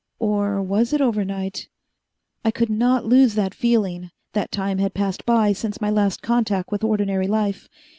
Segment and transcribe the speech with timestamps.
[0.17, 1.69] Or was it overnight?
[2.43, 6.71] I could not lose that feeling that time had passed by since my last contact
[6.71, 7.69] with ordinary life.